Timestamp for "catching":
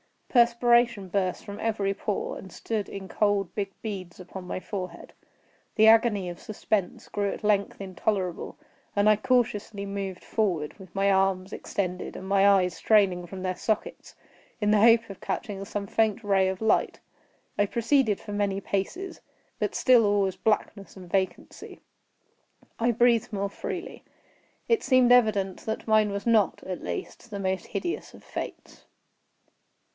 15.19-15.65